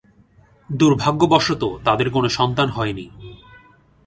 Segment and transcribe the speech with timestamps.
[0.69, 3.05] দুর্ভাগ্যবশত, তাঁদের কোন সন্তান হয়নি।